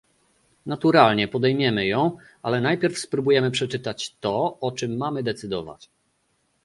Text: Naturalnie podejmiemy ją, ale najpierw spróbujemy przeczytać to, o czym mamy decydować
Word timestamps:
Naturalnie 0.65 1.27
podejmiemy 1.27 1.87
ją, 1.87 2.17
ale 2.41 2.61
najpierw 2.61 2.97
spróbujemy 2.99 3.51
przeczytać 3.51 4.15
to, 4.19 4.57
o 4.59 4.71
czym 4.71 4.97
mamy 4.97 5.23
decydować 5.23 5.89